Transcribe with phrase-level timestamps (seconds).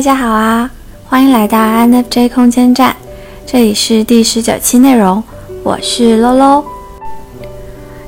[0.00, 0.70] 大家好啊，
[1.10, 2.96] 欢迎来到 NFJ 空间站，
[3.44, 5.22] 这里是第十九期内容，
[5.62, 6.64] 我是 Lolo。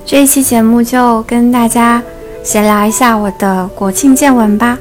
[0.06, 2.02] 这一期节目就跟大家
[2.42, 4.78] 闲聊一下我的国庆见闻吧。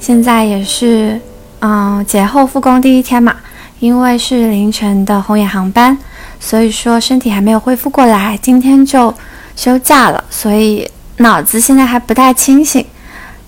[0.00, 1.20] 现在也是
[1.60, 3.36] 嗯节后复工第一天嘛，
[3.78, 5.98] 因为是凌晨的红眼航班，
[6.40, 9.12] 所以说身体还没有恢复过来，今天就
[9.54, 12.82] 休假了，所以脑子现在还不太清醒，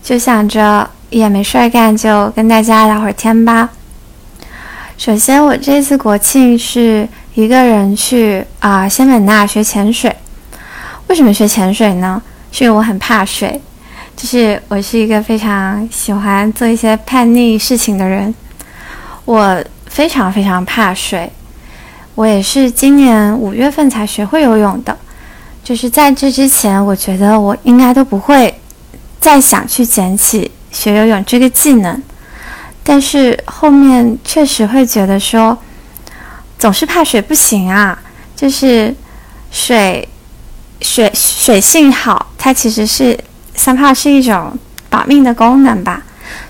[0.03, 0.91] 就想着。
[1.19, 3.71] 也没事儿干，就跟大家聊会儿天吧。
[4.99, 10.15] 首先，我这次国庆是一个人去啊仙本那学潜水。
[11.07, 12.21] 为什么学潜水呢？
[12.51, 13.61] 是因为我很怕水，
[14.17, 18.35] 就是我是一个非常喜欢做一些叛逆事情的人。
[19.25, 21.31] 我非常非常怕水，
[22.17, 24.97] 我也是今年五月份才学会游泳的。
[25.63, 28.61] 就是在这之前，我觉得我应该都不会
[29.21, 30.51] 再想去捡起。
[30.75, 32.03] 学游泳这个技能，
[32.83, 35.57] 但是后面确实会觉得说，
[36.59, 37.99] 总是怕水不行啊。
[38.37, 38.93] 就是
[39.53, 40.07] 水
[40.83, 43.17] 水水性好，它其实是
[43.55, 44.59] 三怕是一种
[44.91, 46.03] 保命的功能吧。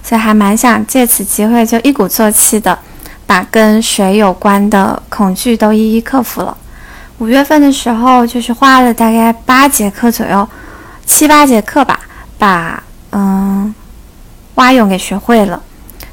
[0.03, 2.79] 所以还蛮想借此机会，就一鼓作气的
[3.27, 6.57] 把跟水有关的恐惧都一一克服了。
[7.19, 10.49] 五月份的时候，就是花了大概八节课左右，
[11.05, 12.01] 七八节课吧，
[12.39, 13.75] 把嗯。
[14.57, 15.61] 蛙泳给学会了，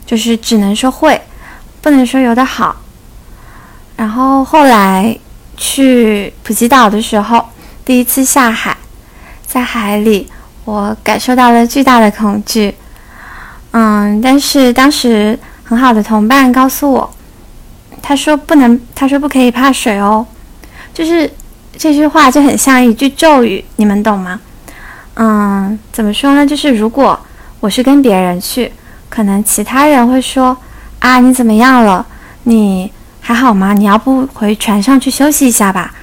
[0.05, 1.21] 就是只能说会，
[1.81, 2.75] 不能说游得好。
[3.95, 5.15] 然后后来
[5.55, 7.45] 去普吉岛的时候，
[7.85, 8.75] 第一次下海，
[9.45, 10.27] 在海里，
[10.65, 12.73] 我感受到了巨大的恐惧。
[13.71, 17.13] 嗯，但是当时很好的同伴告诉我，
[18.01, 20.25] 他说不能，他说不可以怕水哦。
[20.93, 21.31] 就是
[21.77, 24.39] 这句话就很像一句咒语，你们懂吗？
[25.13, 26.45] 嗯，怎么说呢？
[26.45, 27.19] 就是如果。
[27.61, 28.71] 我是跟别人去，
[29.07, 30.57] 可能其他人会说
[30.99, 32.03] ：“啊，你怎么样了？
[32.43, 32.91] 你
[33.21, 33.71] 还好吗？
[33.71, 35.93] 你要不回船上去休息一下吧？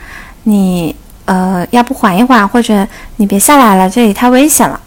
[0.44, 2.86] 你呃，要不缓一缓，或者
[3.16, 4.80] 你别下来了，这里太危险了。”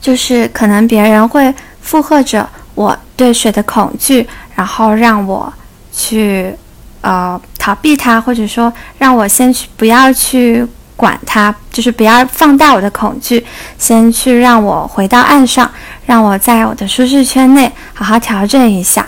[0.00, 5.52] 就是可能别人会附和着我对水的恐惧，然后让我
[5.92, 6.52] 去
[7.02, 10.66] 呃逃避它，或者说让我先去不要去。
[11.02, 13.44] 管它，就是不要放大我的恐惧，
[13.76, 15.68] 先去让我回到岸上，
[16.06, 19.04] 让我在我的舒适圈内好好调整一下。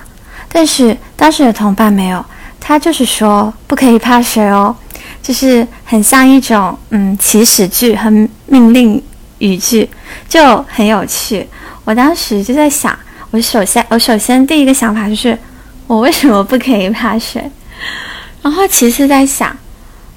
[0.49, 2.25] 但是当时的同伴没有，
[2.59, 4.75] 他就是说不可以怕水哦，
[5.23, 8.11] 就是很像一种嗯起始句和
[8.47, 9.01] 命令
[9.39, 9.89] 语句，
[10.29, 11.49] 就很有趣。
[11.85, 12.99] 我当时就在想，
[13.31, 15.39] 我首先我首先第一个想法就是
[15.87, 17.49] 我为什么不可以怕水，
[18.43, 19.57] 然后其次在想，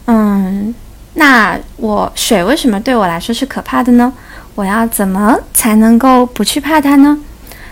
[0.05, 0.73] 嗯。
[1.19, 4.13] 那我水为什么对我来说是可怕的呢？
[4.53, 7.17] 我要怎么才能够不去怕它呢？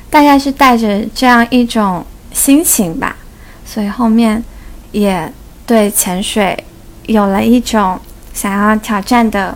[0.09, 3.15] 大概是带着这样一种心情吧，
[3.63, 4.43] 所以后面
[4.91, 5.31] 也
[5.67, 6.63] 对潜水
[7.05, 7.99] 有了一种
[8.33, 9.55] 想要挑战的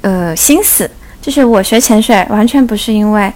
[0.00, 0.90] 呃心思。
[1.20, 3.30] 就是我学潜水完全不是因为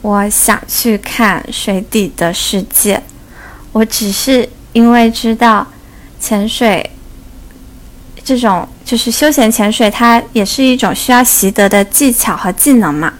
[0.00, 3.02] 我想去看水底的世界，
[3.72, 5.66] 我只是因为知道
[6.18, 6.90] 潜水。
[8.28, 13.10] 这种就是休闲潜水，它也是一种需要习得的技巧和技能嘛。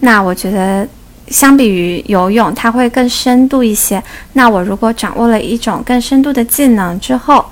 [0.00, 0.88] 那我觉得，
[1.28, 4.02] 相比于游泳，它会更深度一些。
[4.32, 7.44] 那我如果掌握了一种更深度的技能之后，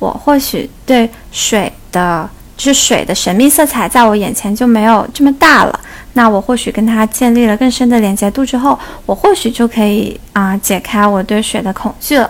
[0.00, 5.80] 我或许对水的，就是水的神秘色彩，在我眼前就没有这么大了。
[6.14, 8.76] 那我或许跟它建立了更深的连接度之后，
[9.06, 12.28] 我或许就可以啊解开我对水的恐惧了。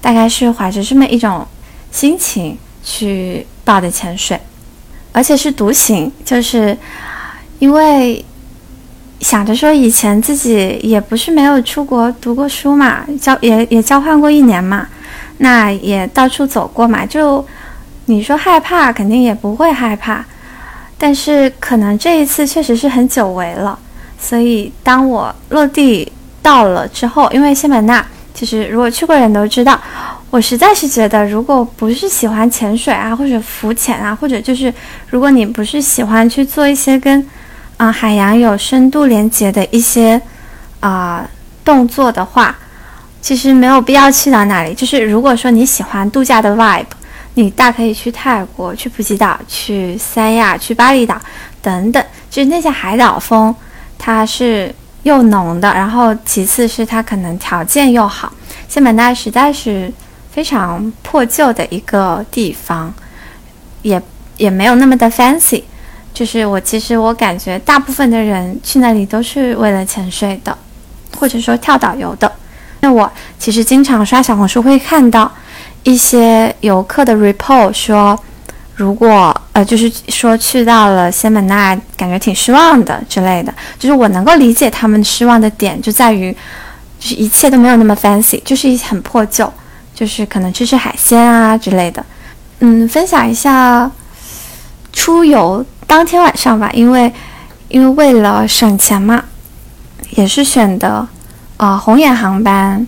[0.00, 1.46] 大概是怀着这么一种
[1.92, 2.56] 心情。
[2.82, 4.40] 去报的潜水，
[5.12, 6.76] 而且是独行，就是
[7.58, 8.24] 因为
[9.20, 14.88] 想着说以前自己也不是没有出国读过书嘛，交也也交换过一年嘛，
[15.38, 17.46] 那也到处走过嘛，就
[18.06, 20.24] 你说害怕肯定也不会害怕，
[20.96, 23.78] 但是可能这一次确实是很久违了，
[24.18, 26.10] 所以当我落地
[26.40, 29.78] 到了之后，因为仙本那其实如果去过人都知道。
[30.30, 34.72] 我实在是觉得，如果不是喜欢潜水啊，或者浮潜啊，或者就是
[35.08, 37.28] 如果你不是喜欢去做一些跟
[37.76, 40.20] 啊海洋有深度连接的一些
[40.78, 41.28] 啊
[41.64, 42.56] 动作的话，
[43.20, 44.72] 其实没有必要去到那里。
[44.72, 46.86] 就是如果说你喜欢度假的 vibe，
[47.34, 51.20] 你大可以去泰国、去普吉岛、去三亚、去巴厘岛
[51.60, 52.00] 等等，
[52.30, 53.52] 就是那些海岛风，
[53.98, 54.72] 它是
[55.02, 58.32] 又浓的，然后其次是它可能条件又好。
[58.68, 59.92] 仙本那实在是
[60.32, 62.92] 非常破旧的一个地方，
[63.82, 64.00] 也
[64.36, 65.62] 也没有那么的 fancy。
[66.12, 70.56] 就是我其实我感觉大部分的人去那里都是为了潜水的，
[71.18, 72.30] 或者说跳导游的。
[72.80, 75.30] 那我其实经常刷小红书会看到
[75.82, 78.18] 一些游客的 report 说，
[78.74, 83.54] 如果呃就是说去到了仙本那感觉挺失望的之类的。
[83.78, 86.32] 就是我能够理解他们失望的点就在于，
[86.98, 89.50] 就是一切都没有那么 fancy，就是一很破旧，
[90.00, 92.02] 就是可能吃吃海鲜啊之类的。
[92.60, 93.90] 嗯，分享一下
[94.94, 95.62] 出游。
[95.86, 97.12] 当天晚上吧，因为
[97.68, 99.22] 因为为了省钱嘛，
[100.12, 101.06] 也是选的
[101.58, 102.86] 啊红眼航班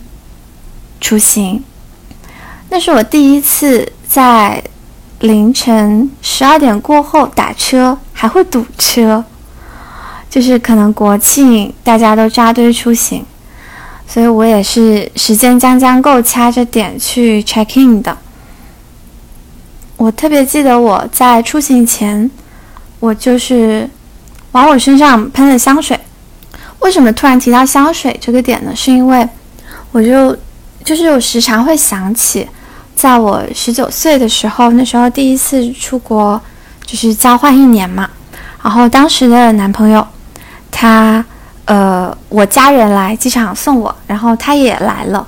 [1.02, 1.62] 出行。
[2.70, 4.64] 那是我第一次在
[5.20, 9.22] 凌晨十二点过后打车还会堵车，
[10.30, 13.22] 就是可能国庆大家都扎堆出行，
[14.06, 18.16] 所以我也是时间将将够掐着点去 check in 的。
[19.96, 22.30] 我特别记得我在出行前。
[23.00, 23.90] 我就是
[24.52, 25.98] 往我身上喷了香水。
[26.78, 28.70] 为什么突然提到香水这个点呢？
[28.76, 29.28] 是因为
[29.90, 30.38] 我就
[30.84, 32.46] 就是我时常会想起，
[32.94, 36.40] 在我十九岁的时候，那时候第一次出国，
[36.86, 38.08] 就是交换一年嘛。
[38.62, 40.06] 然后当时的男朋友，
[40.70, 41.24] 他
[41.64, 45.26] 呃，我家人来机场送我，然后他也来了。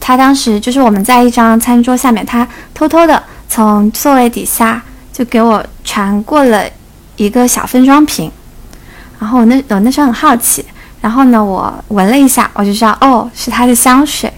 [0.00, 4.82] 他当时就是我们在一张餐桌下面，他偷偷的从座位底下
[5.12, 6.64] 就给我传过了。
[7.16, 8.28] 一个小分装瓶，
[9.20, 10.64] 然后我那我那时候很好奇，
[11.00, 14.28] 然后呢，我闻了一下，我就知道哦，是他的香水，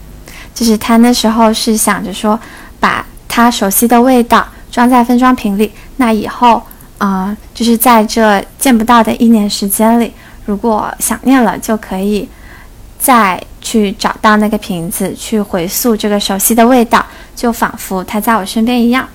[0.52, 2.38] 就是他那时候是想着说，
[2.78, 6.62] 把他熟悉的味道装在分装瓶里，那以后
[6.98, 10.12] 啊，就是在这见不到的一年时间里，
[10.46, 12.28] 如果想念了，就可以
[12.98, 17.04] 再去找到那个瓶子，去回溯这个熟悉的味道，
[17.36, 19.06] 就仿佛它在我身边一样，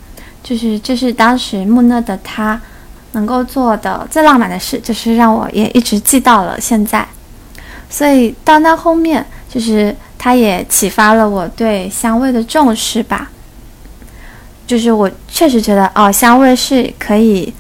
[0.44, 2.62] 就是这是当时木讷的他。
[3.14, 7.06] 能够做的最浪漫的事，就是让我也一直记到了现在。
[7.90, 13.30] 所以到那后面，就是它也启发了我对香味的重视吧。
[14.66, 17.54] 就是我确实觉得，哦，香味是可以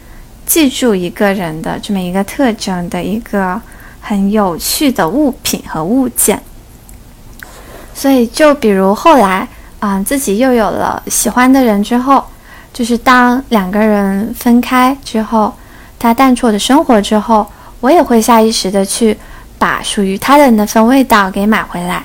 [0.52, 3.62] 记住一个人的这么一个特征的一个
[4.02, 6.44] 很有趣的物品和物件。
[7.94, 9.48] 所以，就比如后来
[9.80, 12.22] 啊，自己又有了喜欢的人之后。
[12.74, 15.54] 就是当两个人分开之后，
[16.00, 17.46] 他淡出我的生活之后，
[17.82, 19.18] 我也会下意识的去
[19.58, 22.04] 把属于他的那份味道给买回来。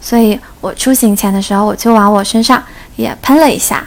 [0.00, 2.62] 所以我出行前的时候，我就往我身上
[2.96, 3.84] 也喷了一下，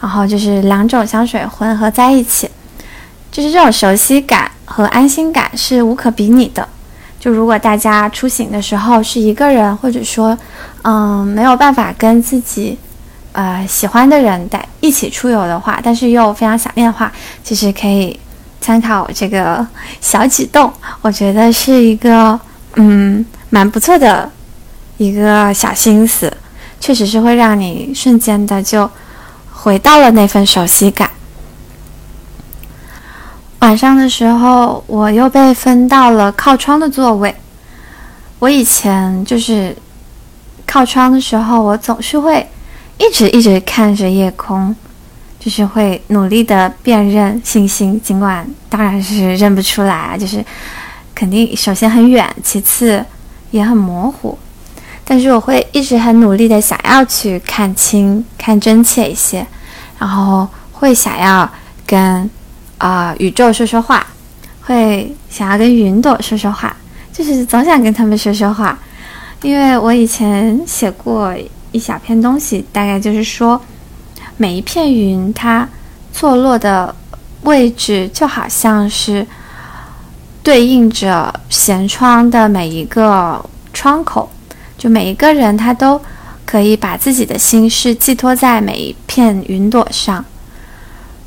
[0.00, 2.50] 然后就是两种香水混合在一起，
[3.36, 6.66] 就是这种熟悉感和安心感是无可比拟的。
[7.20, 10.34] 就如果大家出行的时候是一个人，或者说，
[10.84, 12.78] 嗯，没有办法跟自己。
[13.32, 17.12] 呃，喜欢的人带一起出游的话，但是又非常想念的话，
[17.44, 18.18] 其实可以
[18.62, 19.66] 参考这个
[20.00, 20.72] 小举动，
[21.02, 22.40] 我觉得是一个
[22.76, 24.30] 嗯蛮不错的
[24.96, 26.32] 一个小心思，
[26.80, 28.90] 确实是会让你瞬间的就
[29.52, 31.10] 回到了那份熟悉感。
[33.60, 37.34] 晚上的时候，我又被分到了靠窗的座位。
[38.38, 39.74] 我以前就是
[40.66, 42.46] 靠窗的时候，我总是会。
[42.98, 44.74] 一直一直看着夜空，
[45.38, 50.42] 就是会努力的辨认星星，尽管当然是认不出来啊，就是
[51.14, 53.04] 肯定首先很远，其次
[53.50, 54.38] 也很模糊，
[55.04, 59.46] 但是我会一直很努力的想要去看清、看真切一些，
[59.98, 61.46] 然后会想要
[61.86, 62.30] 跟
[62.78, 64.06] 啊宇宙说说话，
[64.62, 66.76] 会想要跟云朵说说话，
[67.12, 68.78] 就是总想跟他们说说话，
[69.42, 71.34] 因为我以前写过。
[71.72, 73.60] 一小篇东西，大概就是说，
[74.38, 75.68] 每一片云它
[76.10, 76.94] 错落的
[77.42, 79.26] 位置，就好像是
[80.42, 84.30] 对应着舷窗的每一个窗口，
[84.78, 86.00] 就每一个人他都
[86.46, 90.24] 可以把自己的心事寄托在每一片云朵上，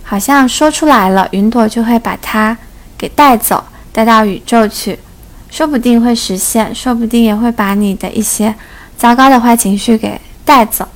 [0.10, 2.58] 好像说出来了，云朵就会把它
[2.98, 3.64] 给带走，
[3.94, 4.98] 带到宇宙去，
[5.52, 8.56] 说不定会实现，说不定也会把你的一些
[8.98, 10.20] 糟糕的坏情绪给。
[10.44, 10.88] 带走，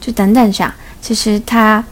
[0.00, 0.72] 就等等这样。
[1.02, 1.84] 其实它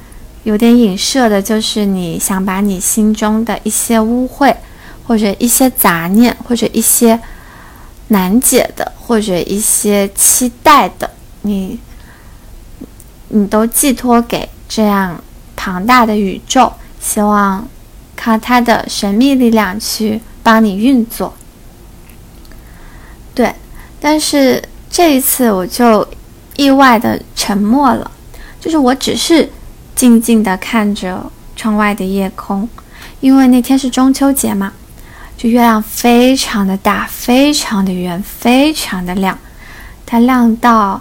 [0.45, 4.55] 有点影射的，就是你想把你心中的一些污秽，
[5.05, 7.19] 或者一些杂念，或者一些
[8.07, 11.81] 难解的，或者一些期待的，你
[13.31, 15.21] 你都寄托给这样
[15.65, 17.69] 庞大的宇宙，希望
[18.17, 21.33] 靠它的神秘力量去帮你运作。
[23.33, 23.55] 对，
[24.01, 26.09] 但是这一次我就。
[26.55, 28.11] 意外的沉默了，
[28.61, 29.51] 就是我只是
[29.97, 32.69] 静静的看着窗外的夜空，
[33.21, 34.71] 因为那天是中秋节嘛，
[35.35, 39.37] 就月亮非常的大，非常的圆，非常的亮，
[40.05, 41.01] 它亮到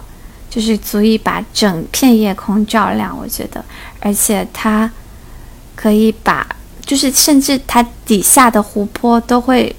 [0.52, 3.64] 就是足以把整片夜空照亮，我觉得，
[4.00, 4.90] 而且它
[5.74, 6.46] 可以把，
[6.84, 9.74] 就是甚至它底下的湖泊都会。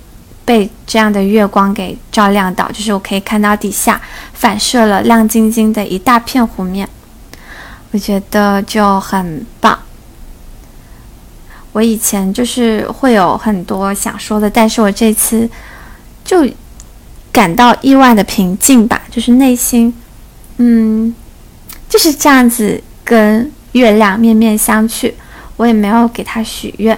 [0.46, 4.02] 被这样的月光给照亮到，就是我可以看到底下
[4.34, 6.86] 反射了亮晶晶的一大片湖面，
[7.92, 9.80] 我觉得就很棒。
[11.72, 15.50] 我以前就是会有很多想说的，但是我这次
[16.26, 16.46] 就
[17.32, 19.96] 感到意外的平静吧，就是内心，
[20.58, 21.14] 嗯，
[21.90, 25.12] 就是这样子跟月亮面面相觑，
[25.58, 26.98] 我也没有给他许愿。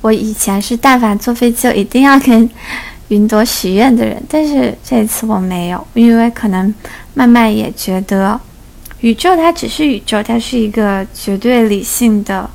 [0.00, 2.48] 我以前是但凡坐飞机就一定要跟
[3.08, 6.72] 云朵许愿的人，但是这一次我没有，因为可能
[7.14, 8.38] 慢慢也觉得
[9.00, 12.48] 宇宙它只是宇宙，它是一个绝对理性的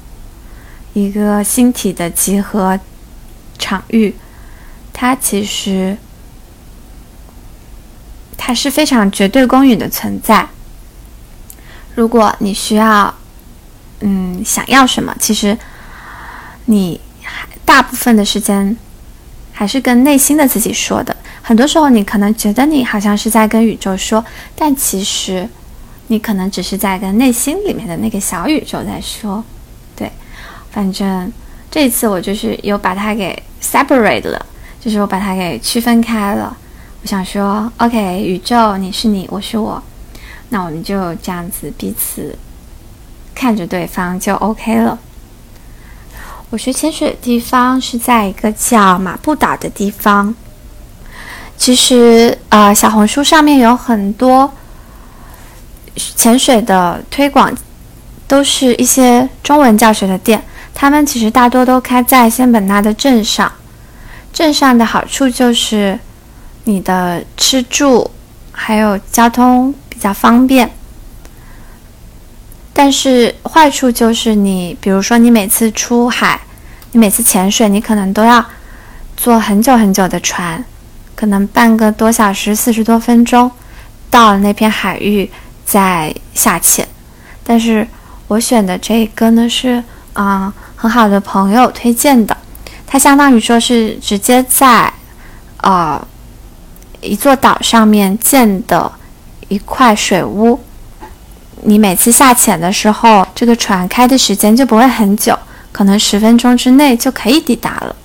[0.93, 2.79] 一个星体的集合
[3.57, 4.13] 场域，
[4.93, 5.97] 它其实
[8.41, 10.47] 它是非常绝对公允的存在。
[11.93, 13.13] 如果你需要，
[13.99, 15.55] 嗯，想要什么，其实
[16.65, 16.99] 你。
[17.65, 18.75] 大部分的时间
[19.53, 21.15] 还是跟内心的自己说的。
[21.43, 25.47] 很多时候，你可能觉得你好像是在跟宇宙说，但其实
[26.07, 29.43] 你可能只是在跟内心里面的那个小宇宙在说。
[29.95, 30.11] 对，
[30.71, 31.31] 反正
[31.69, 34.43] 这一次我就是有把它给 separate 了，
[34.81, 36.57] 就是我把它给区分开了。
[37.01, 39.81] 我想说，OK，宇宙，你是你，我是我，
[40.49, 42.37] 那我们就这样子彼此
[43.33, 44.99] 看着对方就 OK 了。
[46.49, 50.35] 我学潜水的地方是在一个叫马布岛的地方。
[51.55, 54.51] 其实，呃，小红书上面有很多
[55.95, 57.55] 潜水的推广，
[58.27, 60.43] 都是一些中文教学的店。
[60.73, 63.49] 他们其实大多都开在仙本那的镇上。
[64.33, 65.97] 镇上的好处就是
[66.69, 68.11] 你的吃住
[68.51, 70.69] 还有交通比较方便。
[72.71, 76.39] 但是坏处就是你，比如说你每次出海，
[76.91, 78.45] 你每次潜水，你可能都要
[79.17, 80.63] 坐很久很久的船，
[81.15, 83.51] 可能半个多小时、四十多分钟
[84.09, 85.29] 到了那片海域
[85.65, 86.87] 再下潜。
[87.43, 87.85] 但是
[88.27, 89.83] 我选的这个呢是
[90.13, 92.37] 啊很好的朋友推荐的，
[92.85, 94.93] 它相当于说是直接在
[95.57, 96.07] 呃
[97.01, 98.91] 一座岛上面建的
[99.47, 100.59] 一块水屋。
[101.63, 105.37] 你每次下潜的时候，这个船开的时间就不会很久，
[105.71, 107.95] 可能十分钟之内就可以抵达了，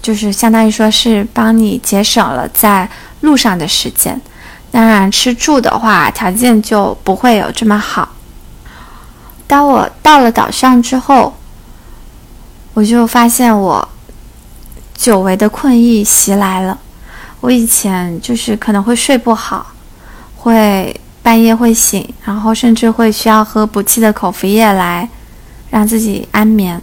[0.00, 2.88] 就是相当于说是帮你节省了在
[3.20, 4.18] 路上的时间。
[4.70, 8.08] 当然，吃住的话条件就不会有这么好。
[9.46, 11.34] 当我到了岛上之后，
[12.72, 13.88] 我就发现我
[14.94, 16.78] 久违的困意袭来了。
[17.40, 19.72] 我以前就是可能会睡不好，
[20.36, 20.94] 会。
[21.22, 25.06] 半夜会醒，然后甚至会需要喝补气的口服液来
[25.68, 26.80] 让自己安眠。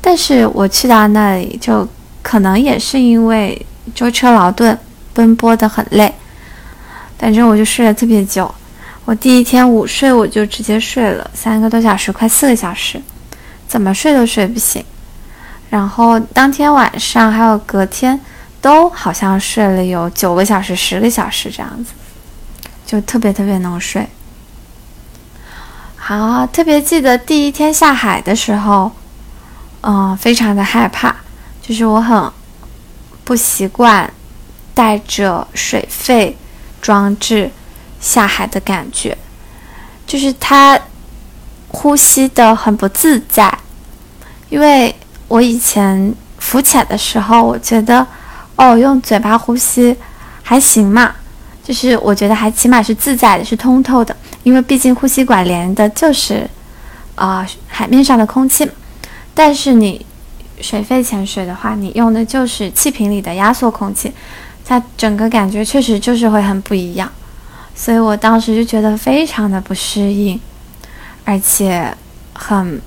[0.00, 1.88] 但是我去到那里，就
[2.20, 3.64] 可能也是因为
[3.94, 4.76] 舟车劳顿、
[5.12, 6.12] 奔波的很累，
[7.16, 8.52] 反正我就睡了特别久。
[9.04, 13.00] 我第一天午睡，我就直接睡了三个多小时，快四个小时，
[13.68, 14.84] 怎么睡都睡不醒。
[15.70, 18.18] 然后当天晚上还有隔天，
[18.64, 21.92] 都好像睡了有九个小时、十个小时这样子。
[22.86, 24.08] 就特别特别能睡。
[25.96, 28.90] 好，特别记得第一天下海的时候，
[29.82, 31.14] 嗯，非常的害怕，
[31.60, 32.32] 就是我很
[33.22, 34.10] 不习惯
[34.72, 36.34] 带着水肺
[36.80, 37.50] 装置
[38.00, 39.18] 下海的感觉，
[40.06, 40.80] 就是它
[41.68, 43.58] 呼吸的很不自在，
[44.48, 44.94] 因为
[45.28, 48.06] 我以前浮潜的时候，我觉得
[48.56, 49.96] 哦，用嘴巴呼吸
[50.42, 51.14] 还行嘛。
[51.62, 56.46] 就是我觉得还起码是自在的，是通透的，因为毕竟呼吸管连的就是，
[57.14, 58.70] 啊，海面上的空气。
[59.32, 60.04] 但是你
[60.60, 64.12] 水肺潜水的话，你用的就是气瓶里的压缩空气，
[64.62, 67.10] 它整个感觉确实就是会很不一样。
[67.74, 70.38] 所以我当时就觉得非常的不适应，
[71.24, 71.96] 而且
[72.34, 72.78] 很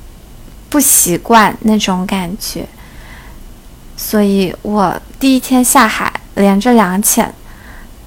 [0.69, 2.67] 不习惯那种感觉。
[3.98, 7.34] 所以我第一天下海连着两潜。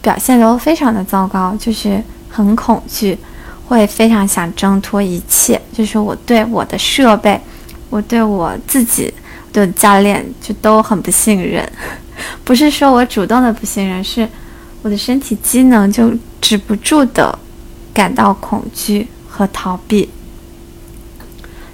[0.02, 3.18] 表现都非常的糟糕，就是很恐惧，
[3.68, 5.60] 会非常想挣脱一切。
[5.74, 7.38] 就是我对我的设备，
[7.90, 9.12] 我对我自己
[9.52, 11.70] 的教练就都很不信任。
[12.44, 14.26] 不是说我主动的不信任，是
[14.80, 17.38] 我的身体机能就止不住的
[17.92, 20.08] 感到恐惧和逃避，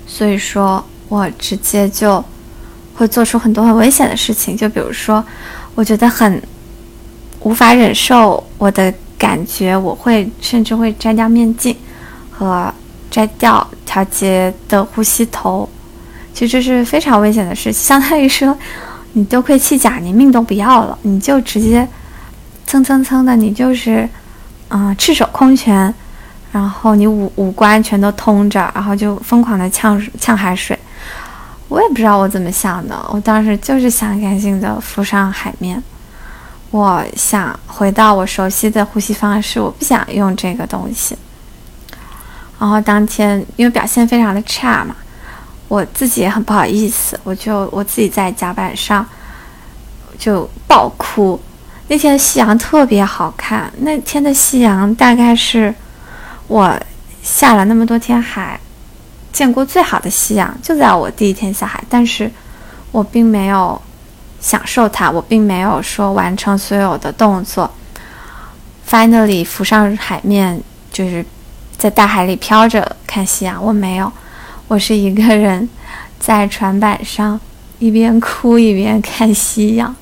[0.04, 2.24] 所以说我直接就
[2.96, 5.24] 会做出很多很危险的事情，就比如说，
[5.74, 6.42] 我觉得很
[7.40, 11.76] 无法忍受我的感觉，我会甚至会摘掉面镜
[12.30, 12.72] 和
[13.10, 15.68] 摘掉调节的呼吸头，
[16.34, 18.56] 其实这是非常危险的事情，相当于说
[19.12, 21.86] 你丢盔弃甲，你命都不要了，你就直接
[22.66, 24.08] 蹭蹭蹭的，你就是。
[24.68, 25.94] 嗯，赤手空拳，
[26.50, 30.76] 然后你五五官全都通着，然后就疯狂的呛呛海水。
[31.68, 35.82] 我也不知道我怎么想的，我当时就是想赶紧的浮上海面。
[36.70, 41.16] 我想回到我熟悉的呼吸方式，我不想用这个东西。
[42.58, 44.94] 然后当天因为表现非常的差嘛，
[45.68, 49.06] 我自己也很不好意思，我就我自己在甲板上
[50.18, 51.40] 就爆哭。
[51.88, 53.72] 那天的夕阳特别好看。
[53.78, 55.72] 那天的夕阳大概是
[56.48, 56.78] 我
[57.22, 58.58] 下了那么多天海
[59.36, 61.84] 见过最好的夕阳，就在我第一天下海。
[61.90, 62.32] 但是
[62.90, 63.78] 我并没有
[64.40, 67.70] 享受它，我并没有说完成所有的动作。
[68.88, 70.58] Finally，浮上海面，
[70.90, 71.22] 就是
[71.76, 73.62] 在大海里飘着看夕阳。
[73.62, 74.10] 我没有，
[74.68, 75.68] 我是一个人
[76.18, 77.38] 在船板上
[77.78, 79.94] 一边哭一边看夕阳。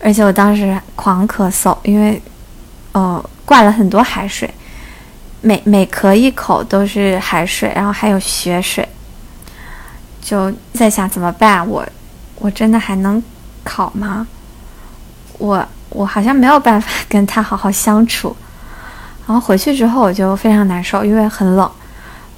[0.00, 2.22] 而且我当时狂咳嗽，因为，
[2.92, 4.50] 呃，灌了很多海水，
[5.40, 8.86] 每每咳一口都是海水，然后还有血水，
[10.20, 11.66] 就在想怎么办？
[11.68, 11.86] 我
[12.36, 13.22] 我真的还能
[13.62, 14.26] 考吗？
[15.38, 18.36] 我我好像没有办法跟他好好相处。
[19.26, 21.70] 然后回去之后我就非常难受，因为很冷，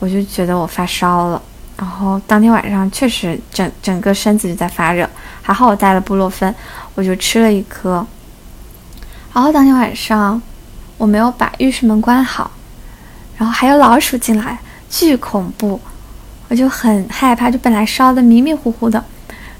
[0.00, 1.40] 我就觉得我发烧了。
[1.76, 5.08] 然后当天晚上确实整整个身子就在发热，
[5.40, 6.54] 还好我带了布洛芬，
[6.94, 8.04] 我就吃了一颗。
[9.32, 10.42] 然后当天晚上
[10.98, 12.50] 我没有把浴室门关好，
[13.40, 14.58] 然后还有老鼠进来，
[14.90, 15.80] 巨恐怖，
[16.48, 17.50] 我就很害怕。
[17.50, 19.02] 就本来烧的迷迷糊糊的，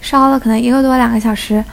[0.02, 1.64] 烧了可能一个多两个小时，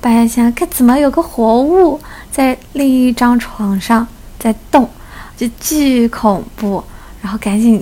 [0.00, 2.00] 半夜醒来，看怎么有个活物
[2.32, 4.04] 在另一张床上
[4.40, 4.90] 在动，
[5.36, 6.82] 就巨恐怖，
[7.22, 7.80] 然后赶紧。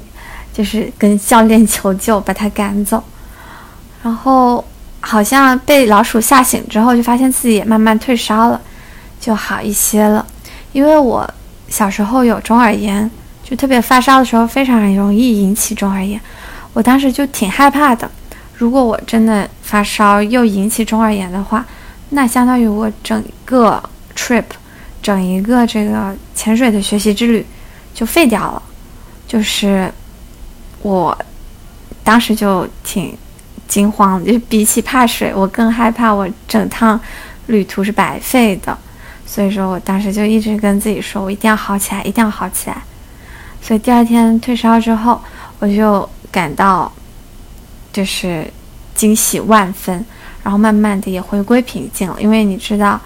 [0.52, 3.02] 就是跟教练求救，把它赶走，
[4.02, 4.62] 然后
[5.00, 8.60] 好像被老鼠吓醒之后，就发现自己也慢慢退烧了，
[9.20, 10.26] 就好一些了。
[10.72, 11.26] 因为我
[11.68, 13.08] 小时候有中耳炎，
[13.50, 16.20] 就特别发烧的时候非常容易引起中耳炎，
[16.72, 18.08] 我当时就挺害怕的。
[18.56, 21.66] 如果我真的发烧又引起中耳炎的话，
[22.10, 23.82] 那相当于我整个
[24.14, 24.44] trip，
[25.02, 27.44] 整一个这个潜水的学习之旅
[27.92, 28.62] 就废掉了，
[29.26, 29.92] 就是。
[30.82, 31.14] 我
[32.02, 33.14] 当时就挺
[33.68, 36.98] 惊慌，就比起怕水，我更害怕我整趟
[37.48, 38.78] 旅途是白费的。
[39.26, 42.82] 所以说我当时就一直跟自己说，我一定要好起来，一定要好起来。
[43.62, 45.20] 所以第二天退烧之后，
[45.58, 46.90] 我就感到
[47.92, 48.50] 就是
[48.94, 50.04] 惊喜万分，
[50.42, 52.16] 然后慢慢的也回归平静了。
[52.20, 53.00] 因为你知道，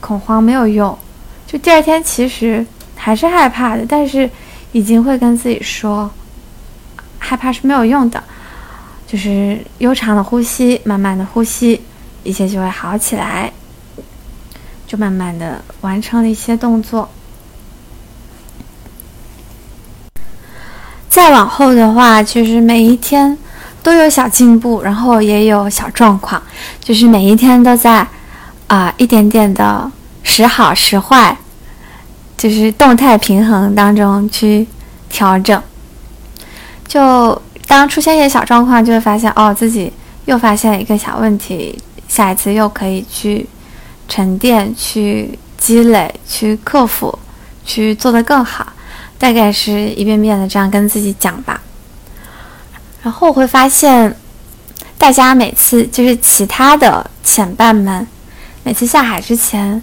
[0.00, 0.98] 恐慌没有用，
[1.46, 4.28] 就第二天其实还是害怕的，但是
[4.72, 6.10] 已经会跟自己说。
[7.18, 8.22] 害怕是没有用的，
[9.06, 11.80] 就是悠长的呼吸，慢慢的呼吸，
[12.24, 13.50] 一切就会好起来。
[14.86, 17.08] 就慢慢的完成了一些动作。
[21.32, 23.36] 往后的话，其实每一天
[23.82, 26.40] 都有小进步，然后也有小状况，
[26.80, 28.06] 就是每一天都在
[28.66, 29.90] 啊一点点的
[30.22, 31.36] 时好时坏，
[32.36, 34.66] 就是动态平衡当中去
[35.08, 35.60] 调整。
[36.86, 39.92] 就当出现一些小状况，就会发现哦，自己
[40.26, 43.48] 又发现一个小问题，下一次又可以去
[44.06, 47.18] 沉淀、去积累、去克服、
[47.64, 48.66] 去做得更好。
[49.22, 51.62] 大概是一遍遍的这样跟自己讲吧。
[53.04, 54.12] 然后我会发现，
[54.98, 58.04] 大家每次就是其他的前伴们，
[58.64, 59.80] 每次下海之前，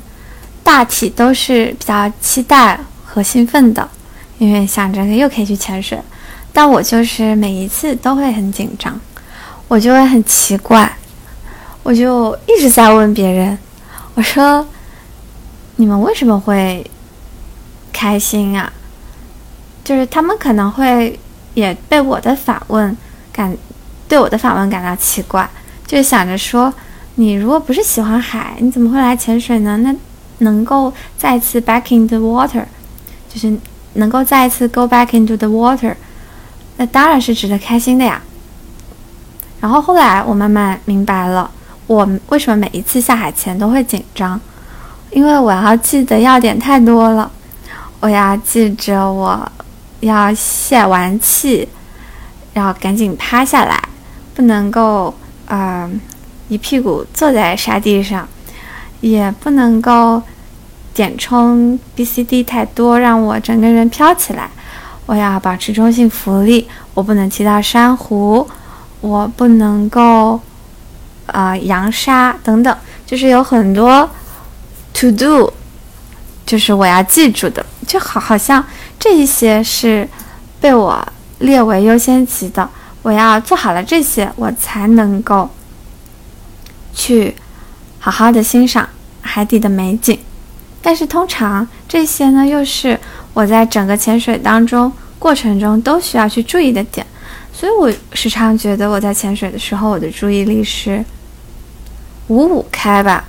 [0.62, 3.90] 大体都是比较期待和兴奋的，
[4.40, 5.98] 因为想着又可以去潜水。
[6.52, 9.00] 但我就是每一次都会很紧张，
[9.70, 10.98] 我就会很奇怪，
[11.82, 13.58] 我就一直在问别人，
[14.16, 14.68] 我说
[15.78, 16.86] ：“你们为什么会
[17.94, 18.74] 开心啊？”
[19.90, 21.20] 就是他们可能会
[21.56, 22.96] 也被我的反问
[23.34, 23.58] 感，
[24.08, 25.50] 对我的反问感到奇怪，
[25.88, 26.72] 就想着说
[27.18, 29.78] ：“你如果不是喜欢海，你怎么会来潜水呢？
[29.78, 29.96] 那
[30.46, 32.64] 能够再次 back into the water，
[33.34, 33.52] 就是
[33.94, 35.96] 能够再一次 go back into the water。”
[36.78, 38.22] 那当然是值得开心的呀。
[39.60, 41.50] 然后后来我慢慢明白了，
[41.88, 44.40] 我为什么每一次下海前都会紧张，
[45.10, 47.32] 因为我要记得要点太多了。
[48.02, 49.52] 我要记着我
[50.02, 51.68] 要泄完气，
[52.54, 53.82] 要赶紧趴下来，
[54.34, 55.14] 不能够
[55.48, 55.90] 呃
[56.48, 58.28] 一屁股坐在沙地上，
[59.02, 60.22] 也不能够
[60.94, 64.50] 点充 B C D 太多，让我整个人飘起来。
[65.06, 68.48] 我要保持中性浮力，我不能踢到珊瑚，
[69.02, 70.40] 我不能够，
[71.26, 74.08] 呃，扬沙等等，就是有很多
[74.94, 75.52] to do，
[76.50, 78.66] 就是我要记住的，就好好像
[78.98, 80.10] 这一些是
[80.60, 81.08] 被我
[81.38, 82.68] 列为优先级的，
[83.04, 85.48] 我要做好了这些，我才能够
[86.92, 87.36] 去
[88.00, 88.90] 好好的欣赏
[89.22, 90.18] 海底的美景。
[90.82, 93.00] 但是通常这些呢，又是。
[93.32, 97.06] 我在整个潜水当中过程中都需要去注意的点，
[97.54, 101.06] 所以我时常觉得我在潜水的时候，我的注意力是
[102.28, 103.24] 五五开吧，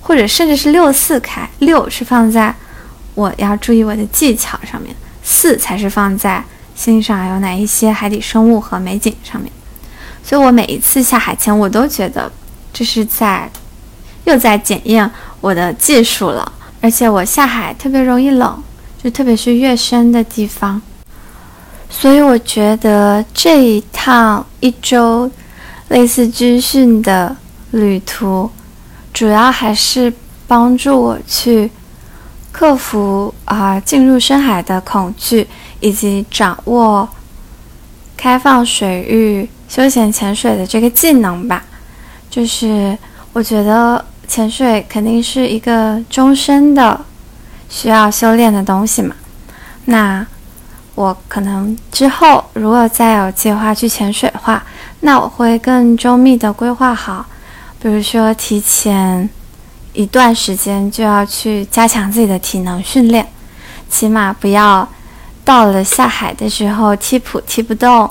[0.00, 1.48] 或者甚至是六四开。
[1.58, 2.54] 六是放在
[3.14, 9.50] 我要注意我的技巧上面，四才是放在欣赏有哪一些海底生物和美景上面。
[10.22, 12.30] 所以我每一次下海前，我都觉得
[12.72, 13.50] 这是在
[14.24, 18.62] 又在检验我的技术了，而且我下海特别容易冷。
[19.00, 20.82] 就特别是越深的地方，
[21.88, 25.30] 所以我觉得这一趟一周
[25.86, 27.36] 类似军训的
[27.70, 28.50] 旅途，
[29.18, 30.12] 主要还是
[30.46, 31.68] 帮助我去
[32.52, 35.44] 克服啊进入深海的恐惧，
[35.80, 37.08] 以及掌握
[38.16, 41.64] 开放水域休闲潜水的这个技能吧。
[42.30, 42.96] 就是
[43.32, 47.00] 我觉得潜水肯定是一个终身的。
[47.68, 49.16] 需要修炼的东西嘛？
[49.86, 50.24] 那
[50.94, 54.62] 我可能之后如果再有计划去潜水的话，
[55.00, 57.26] 那我会更周密的规划好，
[57.80, 59.28] 比如说提前
[59.92, 63.26] 一段时间就要去加强自己的体能训练，
[63.88, 64.88] 起码不要
[65.44, 68.08] 到了下海的时候踢蹼踢不动，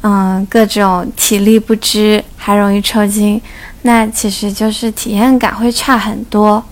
[0.00, 3.40] 嗯，各种体力不支，还容易抽筋，
[3.82, 6.64] 那其实就是体验感会差很多。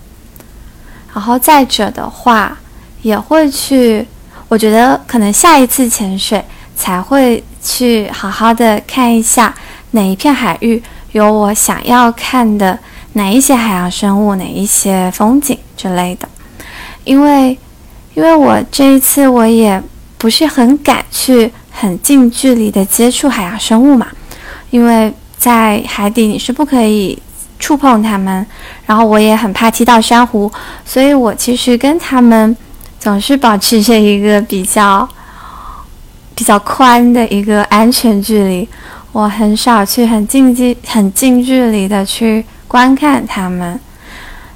[1.14, 2.56] 然后再者的话，
[3.02, 4.06] 也会去，
[4.48, 6.42] 我觉得可能下一次潜水
[6.74, 9.54] 才会去好好的看一下
[9.90, 12.78] 哪一片海域有我想要看的
[13.12, 16.28] 哪一些海洋生物，哪一些风景之类的。
[17.04, 17.58] 因为，
[18.14, 19.82] 因为我这一次我也
[20.16, 24.08] 不是很敢去很近距离的接触海洋生物嘛，
[24.70, 27.20] 因为在海底你是不可以。
[27.60, 28.46] 触碰它们，
[28.86, 30.50] 然后我也很怕踢到珊瑚，
[30.84, 32.56] 所以我其实跟他们
[33.00, 35.06] 总是保持着一个比较
[36.36, 38.68] 比较宽的一个安全距离。
[39.12, 43.78] 我很少去很近距很近距离的去观看它们。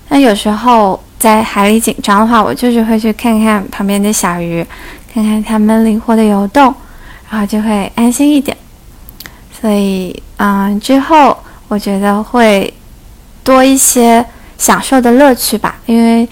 [0.09, 4.65] 那有时候在海里紧张的话，我就是会去看看旁边的小鱼，
[5.13, 6.75] 看看它们灵活的游动，
[7.31, 8.57] 然后就会安心一点。
[9.61, 11.37] 所以，嗯，之后
[11.69, 12.73] 我觉得会。
[13.45, 14.25] 多一些
[14.57, 16.29] 享受的乐趣吧，因为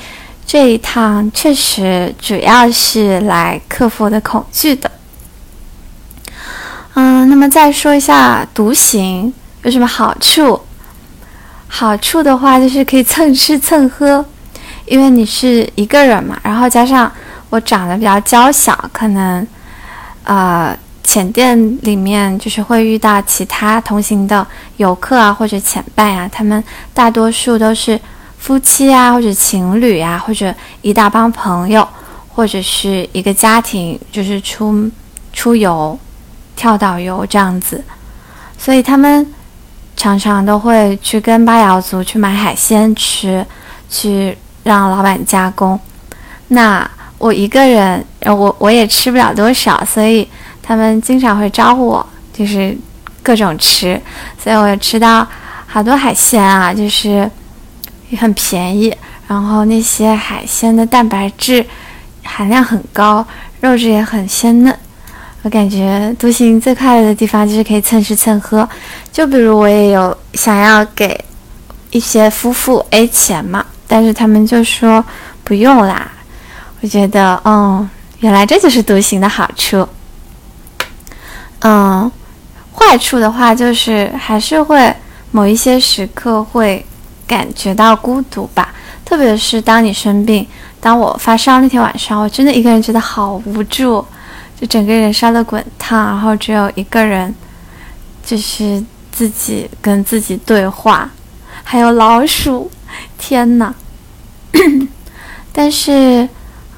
[0.47, 4.89] 这一趟确实主要是来克服我的恐惧的。
[6.95, 10.61] 嗯，那么再说一下独行有什么好处？
[11.69, 14.25] 好处的话就是可以蹭吃蹭喝，
[14.87, 17.11] 因为你是一个人嘛，然后加上
[17.49, 19.47] 我长得比较娇小，可能
[20.25, 20.77] 呃。
[21.03, 26.63] 浅店里面就是会遇到其他同行的游客啊，或者潜伴啊，他们
[26.95, 27.99] 大多数都是
[28.39, 31.89] 夫妻啊，或者情侣啊，或者一大帮朋友，
[32.29, 34.89] 或者是一个家庭，就是出
[35.33, 35.99] 出游、
[36.61, 37.83] 跳岛游这样子，
[38.59, 39.27] 所以他们
[39.97, 43.47] 常常都会去跟巴瑶族去买海鲜吃，
[43.89, 45.81] 去让老板加工。
[46.49, 50.29] 那我一个人，我我也吃不了多少，所以。
[50.63, 52.77] 他们经常会招呼我，就是
[53.25, 54.01] 各种吃，
[54.41, 55.27] 所以我也吃到
[55.67, 57.29] 好多海鲜啊，就是
[58.09, 58.95] 也很便宜。
[59.27, 61.67] 然后那些海鲜的蛋白质
[62.23, 63.27] 含量很高，
[63.61, 64.79] 肉质也很鲜嫩。
[65.43, 68.69] 我感觉独行最快乐的地方就是可以蹭吃蹭喝。
[69.11, 71.25] 就比如我也有想要给
[71.91, 75.05] 一些夫妇 A 钱嘛，但是他们就说
[75.43, 76.11] 不用啦。
[76.83, 77.89] 我觉得，嗯，
[78.21, 79.89] 原来这就是独行的好处。
[81.61, 82.11] 嗯，
[82.73, 84.95] 坏处的话就是还是会
[85.31, 86.85] 某一些时刻会
[87.27, 88.73] 感觉到孤独吧，
[89.05, 90.47] 特别是当你生病，
[90.81, 94.05] 当我发烧那天晚上，我真的一个人觉得好无助，
[94.61, 97.35] 就整个人烧得滚烫，然后只有一个人，
[98.23, 101.11] 就是自己跟自己对话，
[101.65, 102.71] 还有老鼠，
[103.17, 103.75] 天呐！
[105.51, 106.29] 但是，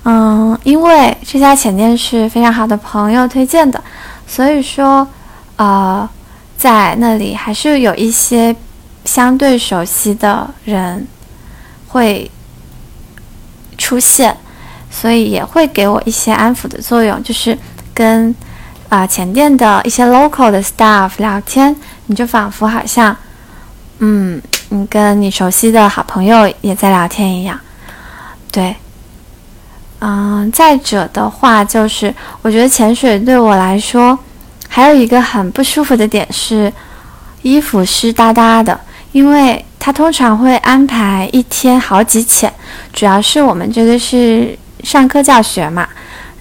[0.05, 3.83] 嗯，因为这家浅店是非常好的朋友推荐的，
[4.29, 5.07] 所以说，
[5.57, 6.09] 呃，
[6.57, 8.55] 在那里还是有一些
[9.05, 11.05] 相对熟悉的人
[11.89, 12.31] 会
[13.77, 14.37] 出现，
[14.91, 17.59] 所以也会给我一些安抚的作用，就是
[17.95, 18.35] 跟
[18.89, 21.75] 啊前店的一些 local 的 staff 聊天，
[22.07, 23.17] 你就仿佛好像，
[23.99, 27.59] 嗯，你跟你熟悉的好朋友也在聊天一样，
[28.51, 28.77] 对。
[30.05, 34.19] 嗯，再者的话，就是我觉得潜水对我来说，
[34.69, 36.73] 还有一个很不舒服的点是，
[37.43, 38.81] 衣服湿哒哒的，
[39.13, 42.53] 因为它通常会安排一天好几潜，
[42.93, 45.89] 主要是我们这个是上课教学嘛，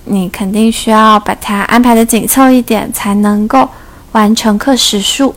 [0.05, 3.69] 你肯定需要把它安排的紧凑一点，才能够
[4.13, 5.35] 完成课时数，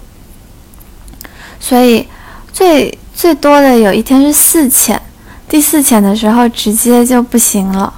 [1.60, 2.08] 所以
[2.52, 5.00] 最最多的有一天是四潜，
[5.48, 7.92] 第四潜的时候直接就不行了。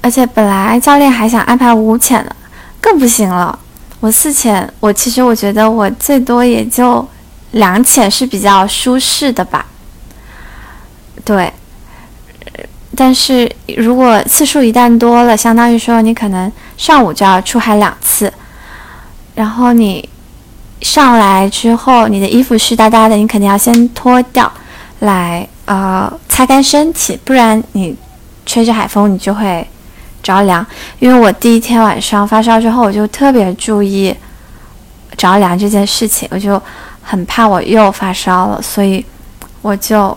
[0.00, 2.34] 而且本来教练还想安排五潜的，
[2.80, 3.58] 更不行了。
[4.00, 7.06] 我四潜，我其实我觉得我最多也就
[7.52, 9.64] 两潜是比较舒适的吧。
[11.24, 11.52] 对，
[12.96, 18.32] 但是如果次数一旦多了，相当于说你可能上午就要出海两次，
[19.34, 20.08] 然后你
[20.80, 24.52] 上来之后，你的衣服湿哒哒的，你肯定要先脱掉
[25.00, 27.96] 来呃擦干身体，不然你
[28.46, 29.66] 吹着海风，你就会。
[30.22, 30.64] 着凉，
[31.00, 34.14] 因为我第一天晚上发烧之后，我就特别注意
[35.16, 36.62] 着凉这件事情，我就
[37.02, 39.04] 很怕我又发烧了，所以
[39.62, 40.16] 我就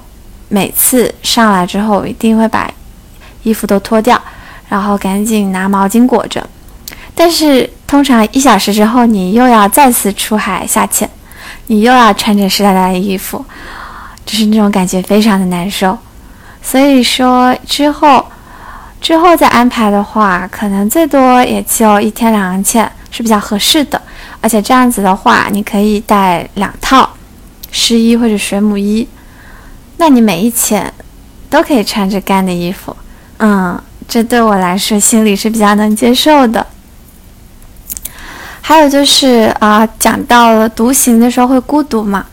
[0.50, 2.70] 每次上来之后，一定会把
[3.44, 4.22] 衣服都脱掉，
[4.70, 6.48] 然后赶紧拿毛巾裹着。
[7.14, 11.10] 但是通常一小时之后，你又要再次出海下潜，
[11.68, 13.44] 你又要穿着湿哒哒的衣服，
[14.26, 15.98] 就是那种感觉非常的难受。
[16.62, 18.26] 所以说之后。
[19.02, 24.02] 之后再安排的话，可能最多也就一天两潜是比较合适的。
[24.42, 27.08] 而且这样子的话，你可以带两套
[27.72, 29.08] 湿衣或者水母衣，
[29.98, 30.94] 那你每一潜
[31.50, 32.96] 都可以穿着干的衣服。
[33.38, 36.66] 嗯，这对我来说心里是比较能接受的。
[38.62, 42.26] 还有就是啊，讲到了独行的时候会孤独嘛，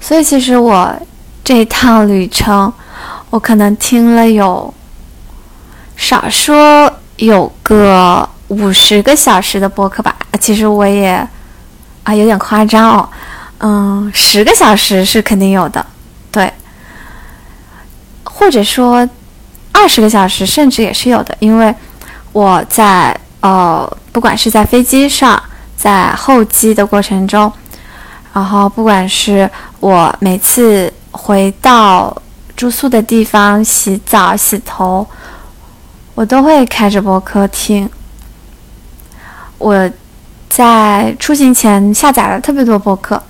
[0.00, 0.94] 所以其实我
[1.42, 2.72] 这一趟旅程，
[3.30, 4.72] 我可能听了有。
[6.00, 11.28] 少说有个五十个小时的播客吧，其实我也
[12.04, 13.08] 啊有点夸张哦，
[13.58, 15.84] 嗯，十个小时是肯定有的，
[18.38, 19.08] 或者说
[19.72, 21.74] 二十个小时甚至也是有的，因为
[22.32, 25.42] 我在呃不管是在飞机上，
[25.76, 27.52] 在候机的过程中，
[28.32, 32.16] 然后不管是我每次回到
[32.56, 35.04] 住宿的地方洗澡洗头。
[36.14, 37.88] 我都会开着播客听。
[39.58, 39.88] 我
[40.48, 43.22] 在出行前下载了特别多播客，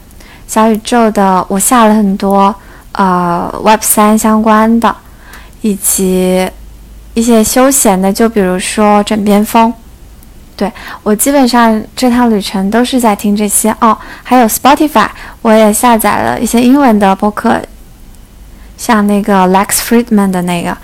[0.47, 2.55] 小宇宙的我下了很多，
[2.99, 4.95] 呃，Web 三相关的，
[5.61, 6.51] 以及
[7.15, 9.73] 一些休闲的，就比如说枕边风。
[10.57, 10.71] 对
[11.05, 15.09] 我基本上这趟旅程都是在听这些哦，还有 Spotify，
[15.43, 17.63] 我也下载了一些英文的播客，
[18.77, 20.77] 像那个 Lex Friedman 的那个，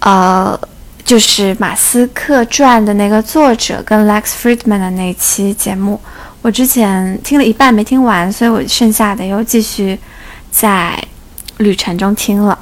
[0.00, 0.60] 呃。
[1.04, 6.00] 就是马斯克传的那个作者跟 Lex Friedman 的那期节目，
[6.42, 9.98] 我之前听了一半没听完，所以我剩下的又继续
[10.52, 10.96] 在
[11.62, 12.58] 旅程中听了。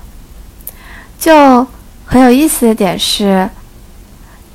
[1.18, 1.66] 就
[2.06, 3.48] 很有意思的点是，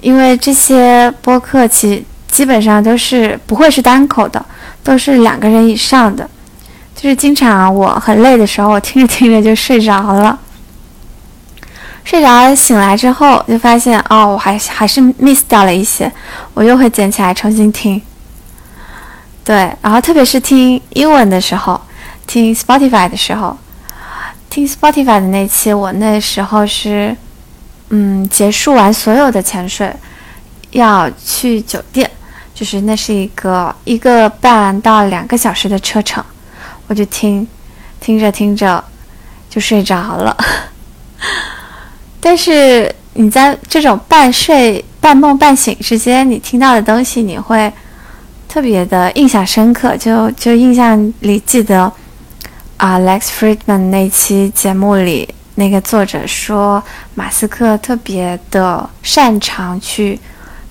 [0.01, 4.43] 因为这些播客其基本上都是不会是单口的，
[4.83, 6.29] 都是两个人以上的，
[6.95, 10.39] 就是经常我很累的时候，我听着听着就睡着了。
[12.03, 16.11] 睡着醒来之后，就发现哦，我还还是 miss 掉了一些，
[16.53, 18.01] 我又会捡起来重新听。
[19.43, 21.79] 对，然后特别是听英文的时候，
[22.27, 23.57] 听 Spotify 的时候，
[24.55, 27.13] 听 Spotify 的那期，我那时候是
[27.89, 29.93] 嗯结束完所有的潜水，
[30.71, 32.09] 要去酒店，
[32.53, 36.23] 就是那是一个一个半到两个小时的车程，
[36.87, 37.45] 我就听，
[37.99, 38.81] 听着听着
[39.49, 40.37] 就睡着了。
[42.21, 47.69] 但是你在这种半睡半梦半醒之间，你听到的东西，你会
[48.47, 49.97] 特别的印象深刻。
[49.97, 51.91] 就就印象里记得
[52.77, 56.83] 啊，Lex Friedman 那期节目里，那个作者说，
[57.13, 60.19] 马斯克特别的擅长去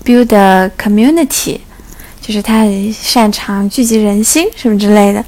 [0.05, 1.61] build a community，
[2.21, 5.25] 就是他擅长聚集人心什么之类的。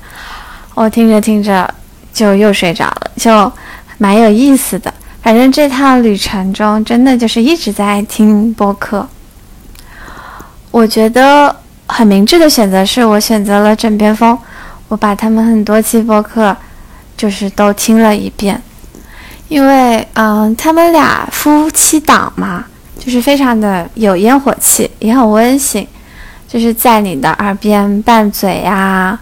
[0.74, 1.72] 我听着听着
[2.12, 3.50] 就又睡着了，就
[3.96, 4.92] 蛮有意思的。
[5.22, 9.08] 反正这趟旅程中，真的就是一直在听播客。
[10.70, 14.38] 我觉得很明智的选择是我选择了枕边风，
[14.88, 16.54] 我把他们很多期播客
[17.16, 18.60] 就是都听了一遍，
[19.48, 22.64] 因为嗯，他们俩夫妻档嘛，
[22.98, 25.86] 就是非常的有烟火气，也很温馨，
[26.46, 29.18] 就是在你的耳边拌嘴呀，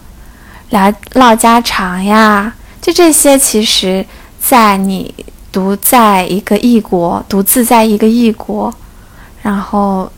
[0.71, 4.05] 聊唠家常呀，就这些，其实，
[4.41, 5.15] 在你。
[5.55, 8.75] 独在一个异国，独自在一个异国，
[9.41, 10.11] 然后，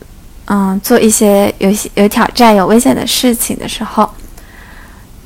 [0.45, 4.09] 嗯，做一些有有挑战、有危险的事情的时候，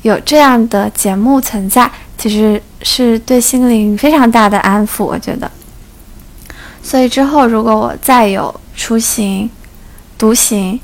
[0.02, 1.90] 有这样的节目存在，
[2.22, 5.02] 其实是对心灵非常大的安抚。
[5.02, 5.50] 我觉得，
[6.80, 9.50] 所以之后如果我再有出行、
[10.16, 10.78] 独行，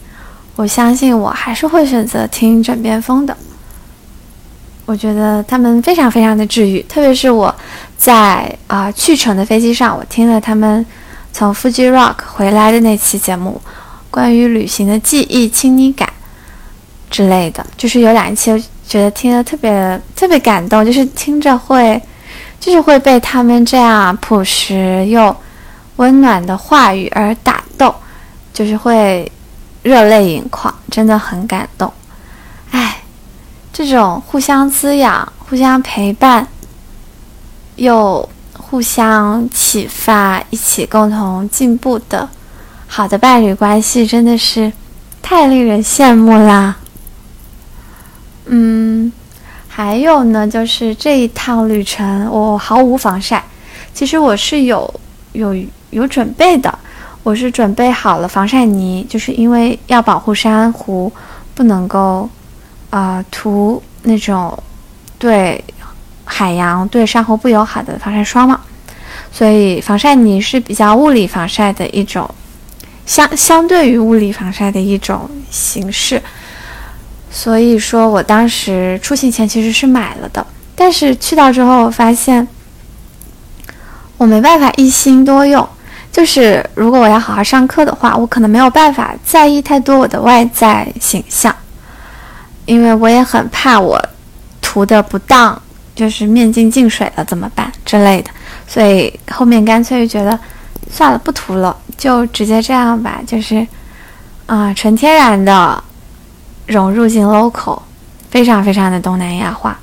[0.57, 3.37] 我相信我还是会选择听枕边风的。
[4.85, 7.55] 我觉得他们非常非常的治愈，特别是我
[7.97, 10.85] 在啊去程的飞机上，我听了他们
[11.33, 13.63] 从 Fuji Rock 回来的那期节目，
[14.11, 16.13] 关于旅行的记忆、亲昵感
[17.09, 18.51] 之类的，就是有两期
[18.89, 22.01] 觉得听得特别特别感动，就是听着会，
[22.59, 25.37] 就是会被他们这样朴实又
[25.97, 27.95] 温暖的话语而打动，
[28.55, 29.31] 就是会
[29.83, 31.93] 热泪盈眶，真的很感动。
[32.71, 32.97] 哎
[33.71, 36.49] 这种互相滋养、互相陪伴，
[37.77, 42.27] 又互相启发、一起共同进步的
[42.87, 44.73] 好的伴侣关系，真的是
[45.21, 46.78] 太令人羡慕啦！
[48.49, 49.13] 嗯，
[49.69, 53.43] 还有呢，就是这一趟旅程，我毫无防晒。
[53.95, 54.93] 其实我是有
[55.33, 55.55] 有
[55.91, 56.79] 有准备的，
[57.23, 61.13] 我是准备好了防晒泥，就是因为要保护珊瑚，
[61.55, 62.29] 不能够。
[62.91, 64.59] 啊，涂那种
[65.19, 65.63] 对
[66.25, 68.59] 海洋、对珊瑚不友好的防晒霜嘛，
[69.31, 72.27] 所以防晒泥是比较物理防晒的一种，
[73.05, 76.23] 相相对于物理防晒的一种形式。
[77.31, 82.47] 所以说我当时出行前其实是买了的，但是去到之后发现
[84.17, 85.67] 我没办法一心多用，
[86.11, 91.55] 就是如果我要好好上课的话，我可能没有办法在意太多我的外在形象。
[92.67, 93.99] 因为我也很怕我
[94.61, 95.59] 涂的不当，
[95.95, 98.31] 就是面镜进水了怎么办之类的，
[98.67, 100.39] 所以后面干脆就觉得
[100.91, 103.67] 算了，不涂了，就直接这样吧，就是
[104.45, 105.83] 啊，纯天然的
[106.69, 107.81] 融入进 local，
[108.31, 109.77] 非常非常的东南亚化。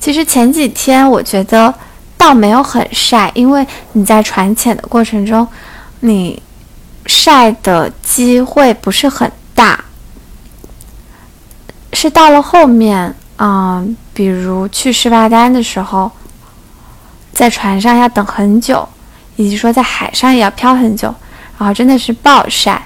[0.00, 1.72] 其实前几天我觉得
[2.16, 5.46] 倒没有很晒，因为你在船潜的过程中，
[6.00, 6.40] 你
[7.06, 9.84] 晒的机会不是很大。
[11.92, 16.10] 是到了后面，嗯，比如去士巴丹的时候，
[17.32, 18.88] 在船上要等很久，
[19.36, 21.14] 以及说在海上也要漂很久，
[21.58, 22.84] 然后真的是暴晒，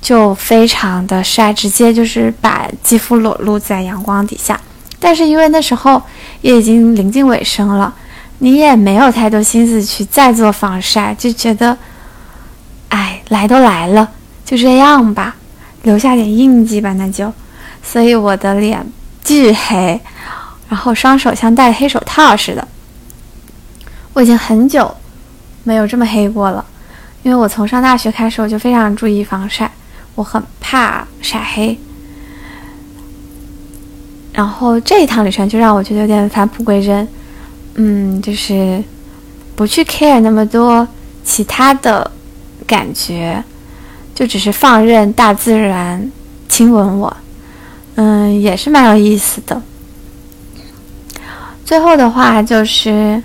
[0.00, 4.60] 就非常的晒，直接就是把肌肤裸露在阳光底下。
[4.98, 6.02] 但是因为那时候
[6.40, 7.94] 也已经临近尾声了，
[8.38, 11.76] 你也没有太多心思去再做防晒，就觉得，
[12.88, 14.08] 哎，来都来了，
[14.44, 15.36] 就这样吧。
[15.82, 17.32] 留下点印记吧，那就，
[17.82, 18.86] 所以我的脸
[19.24, 19.98] 巨黑，
[20.68, 22.68] 然后双手像戴黑手套似的。
[24.12, 24.94] 我已经很久
[25.64, 26.62] 没有这么黑过了，
[27.22, 29.70] 因为我从上大学开始我就非常注意防晒，
[30.14, 31.78] 我很怕晒黑。
[34.32, 37.06] 然后这一趟旅程就让我觉得有点返璞归真，
[37.74, 38.82] 嗯，就是
[39.56, 40.86] 不去 care 那么多
[41.24, 42.10] 其他的
[42.66, 43.42] 感觉。
[44.12, 46.12] 就只是放任大自然
[46.46, 47.16] 亲吻我，
[47.94, 49.62] 嗯，也是蛮有意思的。
[51.64, 53.22] 最后的话就是，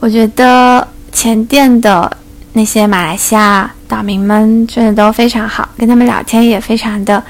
[0.00, 2.16] 我觉得前店的
[2.56, 7.20] 那些马来西亚岛民们真的都非常好，跟他们聊天也非常的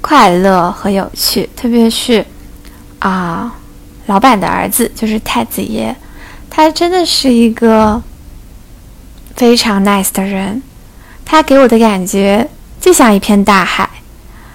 [0.00, 1.48] 快乐和有趣。
[1.54, 2.24] 特别是
[3.00, 3.54] 啊，
[4.06, 5.94] 老板的儿子就是太子爷，
[6.48, 8.02] 他真的是一个
[9.36, 10.62] 非常 nice 的人。
[11.26, 12.48] 他给我的感觉
[12.80, 13.88] 就像一片大海，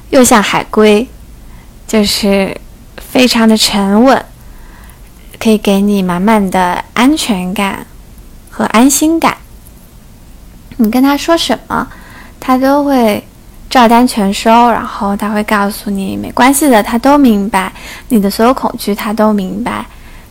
[0.10, 1.08] 又像海龟，
[1.88, 2.60] 就是
[2.98, 4.26] 非常的沉稳，
[5.40, 7.86] 可以给你满满的安全感
[8.50, 9.38] 和安心感。
[10.82, 11.86] 你跟他说什么，
[12.40, 13.22] 他都会
[13.70, 17.72] 照单全收，然后他会告诉你没关系的，他都明白
[18.08, 19.86] 你的所有恐惧，他都明白，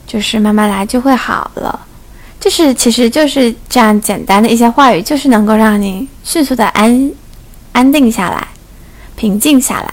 [0.07, 1.79] 就是慢慢来就会好了。
[2.41, 7.13] 就是，其实就是这样简单的一些话语，就是能够让你迅速的安
[7.73, 8.49] 安定下来，
[9.17, 9.93] 平静下来。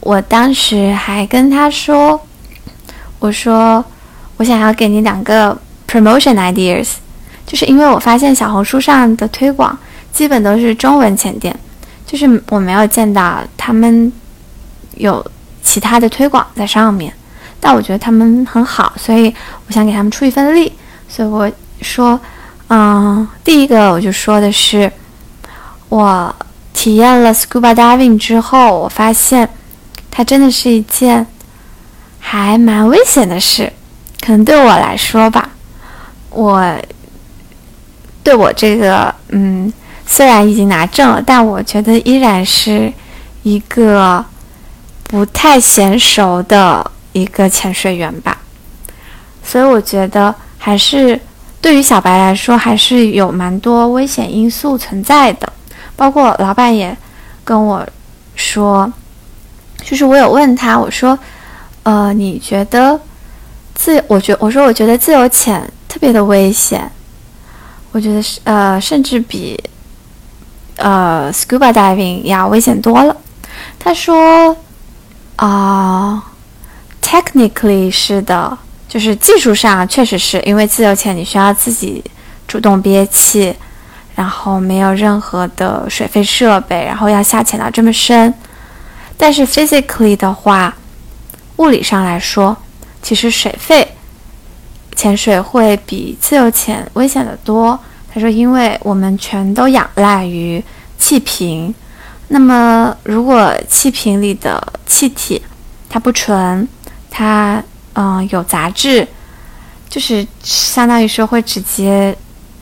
[0.00, 2.18] 我当时还跟他说
[3.20, 3.84] ：“我说
[4.38, 5.56] 我想要给你两个
[5.86, 6.88] promotion ideas，
[7.54, 9.78] 就是因为我发现小红书上的推广
[10.12, 11.56] 基本都是中文前店，
[12.04, 14.12] 就是我没有见到他们
[14.96, 15.24] 有
[15.62, 17.14] 其他的推广在上面，
[17.60, 19.32] 但我觉得他们很好，所以
[19.68, 20.72] 我想给他们出一份力，
[21.08, 21.48] 所以我
[21.80, 22.18] 说，
[22.70, 24.90] 嗯，第一个我就说的是，
[25.88, 26.34] 我
[26.72, 29.48] 体验了 scuba diving 之后，我发现
[30.10, 31.24] 它真的是一件
[32.18, 33.72] 还蛮危险的事，
[34.26, 35.50] 可能对我来说吧，
[36.30, 36.76] 我
[38.24, 39.72] 对我这个，嗯，
[40.04, 42.92] 虽然已经拿证了，但我觉得依然是
[43.44, 44.24] 一个
[45.04, 48.38] 不太娴熟的一个潜水员吧，
[49.44, 51.20] 所以我觉得还是
[51.60, 55.52] 对于小白来说，还是有蛮多危险因素存在的。
[55.96, 56.96] 包括老板也
[57.44, 57.86] 跟我
[58.34, 58.92] 说，
[59.84, 61.16] 就是我有问他，我说，
[61.84, 62.98] 呃，你觉得
[63.74, 66.90] 自，我觉我说我觉得自由潜特别的危险，
[67.94, 69.56] 我觉得是呃，甚至比
[70.78, 73.16] 呃 scuba diving 要危险多了。
[73.78, 74.56] 他说，
[75.36, 76.20] 啊
[77.00, 82.02] ，technically 是的，就是技术上确实是因为自由潜你需要自己
[82.48, 83.54] 主动憋气。
[84.16, 88.32] 然后没有任何的水肺设备，然后要下潜到这么深，
[89.16, 90.72] 但是 physically 的话，
[91.56, 92.56] 物理上来说，
[93.02, 93.93] 其实水肺
[94.94, 97.78] 潜水会比自由潜危险的多。
[98.12, 100.62] 他说，因为我们全都仰赖于
[100.98, 101.74] 气瓶，
[102.28, 105.42] 那么如果气瓶里的气体
[105.88, 106.66] 它不纯，
[107.10, 107.62] 它
[107.94, 109.06] 嗯有杂质，
[109.88, 112.16] 就是相当于说会直接。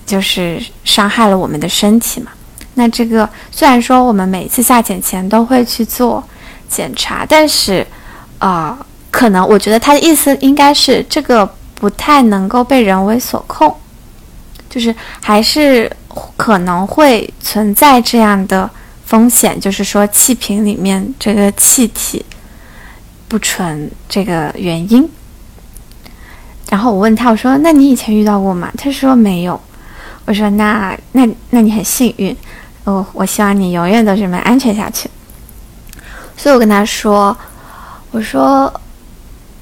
[0.05, 2.33] 就是伤害了我们的身体嘛？
[2.75, 6.23] 那这个虽然说我们每次下潜前都会去做
[6.69, 7.87] 检查，但是，
[8.39, 8.77] 啊，
[9.13, 11.49] 可能我觉得他的意思应该是这个
[11.83, 13.77] 不太能够被人为所控，
[14.71, 15.91] 就是还是
[16.37, 18.71] 可能会存在这样的
[19.05, 22.25] 风险，就是说气瓶里面这个气体
[23.27, 25.11] 不纯这个原因。
[26.71, 29.61] 然后我问他，我说：“那你以前遇到过吗？”他说：“没有。”
[30.25, 32.37] 我说那那那你很幸运，
[32.85, 35.11] 我我希望你永远都这么安全下去。
[36.37, 37.37] 所以我跟他说，
[38.13, 38.73] 我说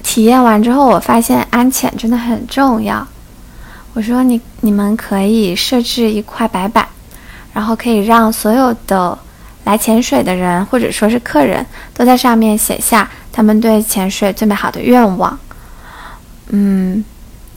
[0.01, 3.07] 体验完之后，我发现安潜真的很重要。
[3.93, 6.87] 我说你你们可以设置一块白板，
[7.53, 9.17] 然后可以让所有的
[9.65, 15.37] 来潜水的人或者说是客人都在上面写下他们对潜水最美好的愿望。
[16.49, 17.03] 嗯，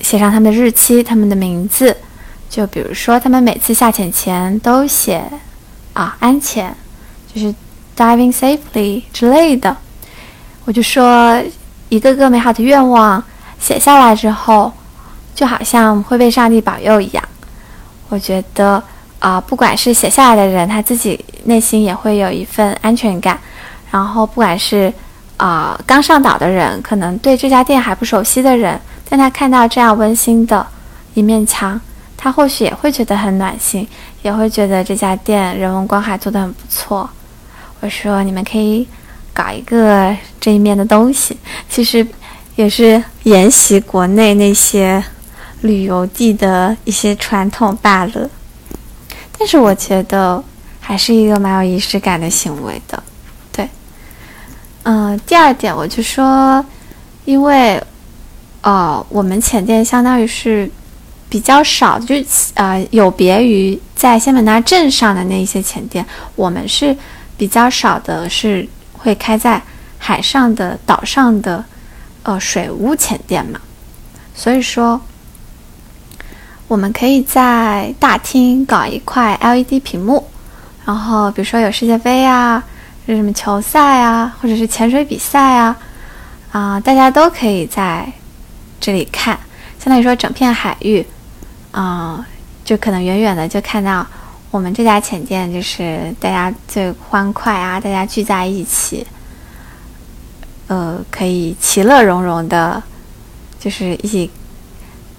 [0.00, 1.96] 写上他们的日期，他们的名字。
[2.50, 5.24] 就比如说，他们每次下潜前都写
[5.92, 6.72] 啊安潜，
[7.32, 7.52] 就是
[7.96, 9.76] diving safely 之类的。
[10.64, 11.42] 我就说，
[11.94, 13.22] 一个个美好的愿望
[13.60, 14.72] 写下来之后，
[15.32, 17.22] 就好像会被上帝保佑一样。
[18.08, 18.82] 我觉得
[19.20, 23.38] 啊，不管是写下来的人，他自己内心也会有一份安全感。
[23.92, 24.92] 然后，不管是
[25.36, 30.66] 啊刚上岛的人，可能对这家店还不熟悉的人，但他看到这样温馨的
[31.14, 31.80] 一面墙。
[32.16, 33.86] 他或许也会觉得很暖心，
[34.22, 37.08] 也会觉得这家店人文关怀做得很不错。
[37.80, 38.88] 我说你们可以
[39.34, 41.36] 搞一个这一面的东西，
[41.68, 42.06] 其实
[42.56, 45.04] 也是沿袭国内那些
[45.60, 48.30] 旅游地的一些传统罢了。
[49.38, 50.42] 但是我觉得
[50.80, 53.02] 还是一个蛮有仪式感的行为的。
[53.52, 53.68] 对，
[54.84, 56.64] 嗯，第二点我就说，
[57.26, 57.82] 因为
[58.62, 60.70] 哦，我们浅店相当于是。
[61.26, 62.14] 比较少，就
[62.54, 66.04] 呃，有别于在仙本那镇上的那一些浅店，
[66.36, 66.96] 我们是
[67.36, 68.64] 比较少的，是
[69.04, 69.62] 会开在
[69.98, 71.64] 海上的岛上的
[72.24, 73.60] 呃水屋浅店嘛。
[74.34, 75.00] 所以说，
[76.66, 80.26] 我们可以在大厅搞一块 LED 屏幕，
[80.84, 82.60] 然后比如说有世界杯啊，
[83.06, 85.76] 有什么球赛啊，或者是潜水比赛啊，
[86.50, 88.12] 啊，大家都可以在
[88.80, 89.38] 这里看，
[89.78, 91.06] 相当于说整片海域。
[91.70, 92.24] 啊，
[92.64, 94.06] 就可能远远的就看到
[94.54, 99.04] 我们这家浅店，就是大家最欢快啊，大家聚在一起，
[100.68, 102.80] 呃，可以其乐融融的，
[103.58, 104.30] 就是一起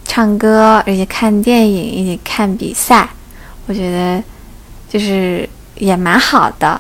[0.06, 3.10] 唱歌，一起看电影，一起看比赛。
[3.68, 4.24] 我觉得
[4.88, 6.80] 就是也蛮好的，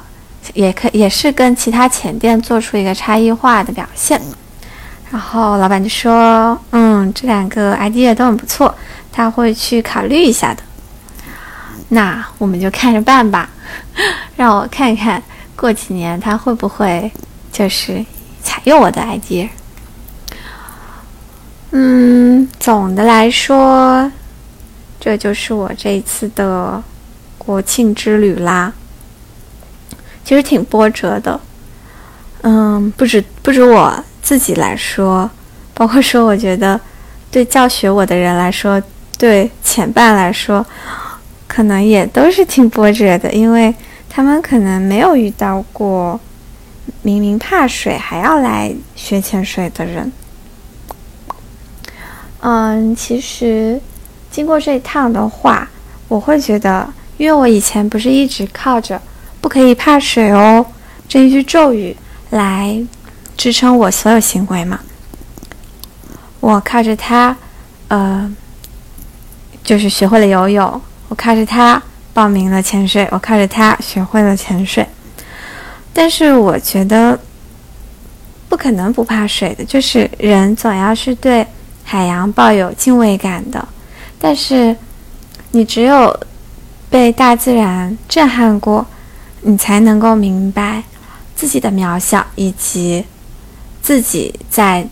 [0.53, 4.21] 也可也是跟其他浅店做出一个差异化的表现。
[5.11, 8.73] 然后老板就说：“嗯，这两个 idea 都很不错。”
[9.11, 10.63] 他会去考虑一下的，
[11.89, 13.49] 那我们就看着办吧。
[14.35, 15.21] 让我看看
[15.55, 17.11] 过几年他会不会
[17.51, 18.05] 就是
[18.43, 19.49] 采用我的 idea。
[21.71, 24.11] 嗯，总的来说，
[24.99, 26.81] 这就是我这一次的
[27.37, 28.71] 国庆之旅啦。
[30.23, 31.39] 其实挺波折的，
[32.41, 35.29] 嗯，不止不止我自己来说，
[35.73, 36.79] 包括说我觉得
[37.29, 38.81] 对教学我的人来说，
[39.17, 40.65] 对前半来说，
[41.55, 43.73] 可能也都是挺波折的，因为
[44.09, 46.19] 他们可能没有遇到过
[47.01, 50.11] 明明怕水还要来学潜水的人。
[52.41, 53.79] 嗯，其实
[54.29, 55.69] 经过这一趟的话，
[56.09, 59.01] 我会觉得，因为我以前不是一直靠着
[59.39, 60.65] “不可以怕水哦”
[61.07, 61.95] 这一句咒语
[62.31, 62.85] 来
[63.37, 64.81] 支撑我所有行为嘛，
[66.41, 67.33] 我靠着它，
[67.87, 68.29] 呃，
[69.63, 71.81] 就是学会了游泳；我靠着它
[72.13, 74.87] 报名了潜水；我靠着它学会了潜水。
[75.93, 77.19] 但是我觉得
[78.49, 81.45] 不可能不怕水的，就是人总要是对。
[81.87, 83.67] 海洋抱有敬畏感的，
[84.17, 84.75] 但是
[85.51, 86.19] 你只有
[86.89, 88.83] 被大自然震撼过，
[89.41, 90.81] 你才能够明白
[91.35, 93.05] 自己的渺小，以及
[93.83, 94.87] 自己在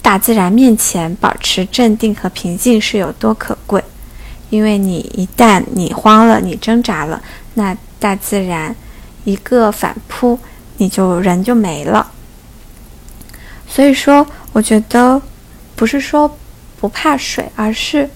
[0.00, 3.84] 大自然面前保持镇定和平静是有多可贵。
[4.54, 7.22] 因为你一旦你慌了，你挣扎了，
[7.54, 8.74] 那大自然
[9.24, 10.38] 一个反扑，
[10.76, 12.10] 你就人就没了。
[13.68, 15.20] 所以说，我觉得。
[15.76, 16.38] 不是说
[16.80, 18.08] 不怕水，而是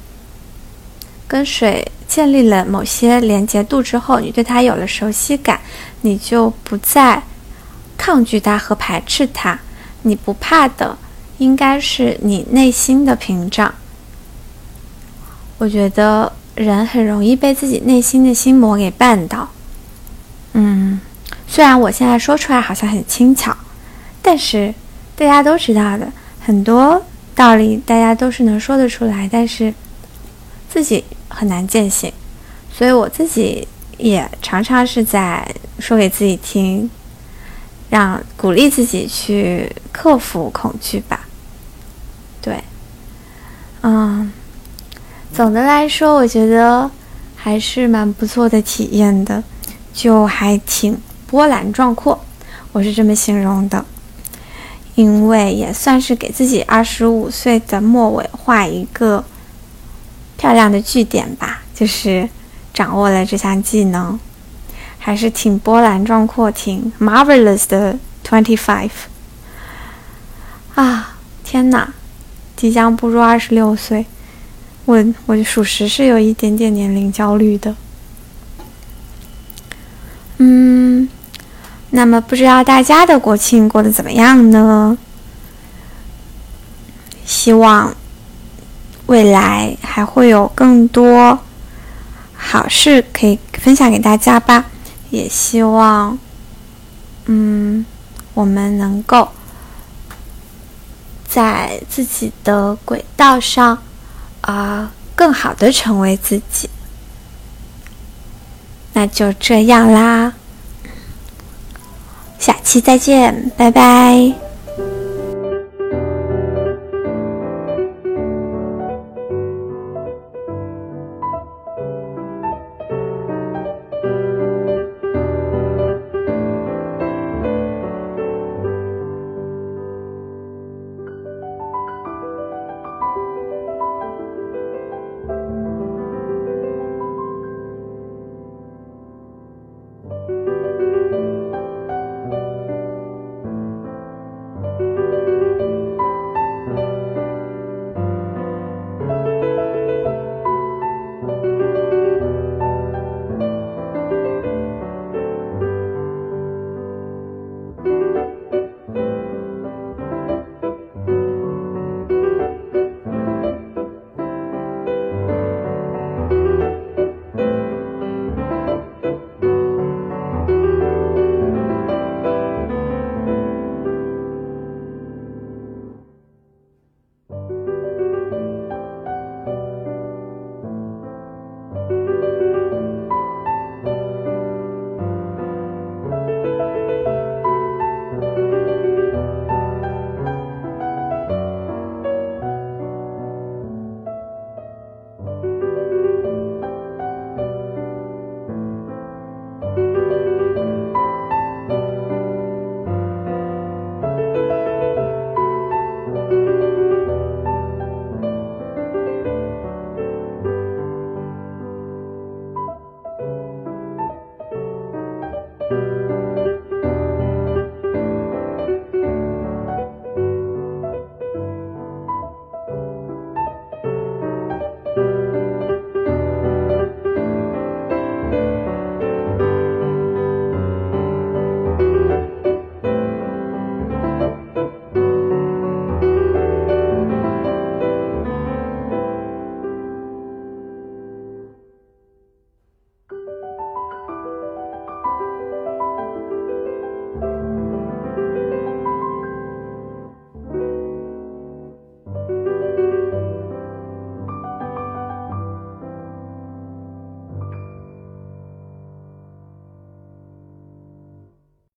[1.27, 5.61] 跟水建立了某些连接度之后，你对它有了熟悉感，
[6.03, 7.21] 你就不再
[7.97, 9.59] 抗拒它和排斥它。
[10.03, 10.97] 你不怕的，
[11.39, 13.75] 应该是你内心的屏障。
[15.59, 19.49] 我觉得人很容易被自己内心的心魔给绊倒。
[20.55, 21.01] 嗯，
[21.47, 23.57] 虽然我现在说出来好像很轻巧，
[24.23, 24.73] 但是
[25.15, 27.03] 大家都知道的很多。
[27.35, 29.73] 道理大家都是能说得出来，但是
[30.69, 32.13] 自己很难践行，
[32.73, 35.49] 所以我自己也常常是在
[35.79, 36.91] 说给自己听，
[37.91, 41.29] 让鼓励自己去克服恐惧吧。
[42.43, 42.61] 对，
[43.83, 44.33] 嗯，
[45.39, 46.91] 总的来说，我觉得
[47.37, 49.41] 还是蛮不错的体验的，
[49.95, 52.19] 就还挺波澜壮阔，
[52.73, 53.85] 我是这么形容的。
[54.97, 59.25] 因为也算是给自己二十五岁的末尾画一个
[60.37, 62.29] 漂亮的句点吧，就是
[62.75, 64.19] 掌握了这项技能，
[64.99, 68.91] 还是挺波澜壮阔、挺 marvelous 的 twenty five。
[70.75, 71.95] 啊，天哪，
[72.57, 74.05] 即将步入二十六岁，
[74.89, 77.77] 我我属实是有一点点年龄焦虑的。
[80.39, 81.07] 嗯。
[81.91, 84.97] 那么，不知道大家的国庆过得怎么样呢？
[87.27, 87.95] 希望
[89.07, 91.39] 未来还会有更多
[92.35, 94.65] 好事可以分享给大家吧。
[95.11, 96.19] 也希望，
[97.27, 97.85] 嗯，
[98.33, 99.29] 我们能够
[101.27, 103.79] 在自己的轨道上，
[104.49, 106.71] 啊，更好的成为自己。
[108.95, 110.33] 那就这样啦。
[112.39, 114.48] 下期再见，拜拜。